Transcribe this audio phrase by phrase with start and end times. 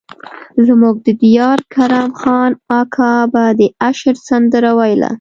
[0.67, 5.09] زموږ د ديار کرم خان اکا به د اشر سندره ويله.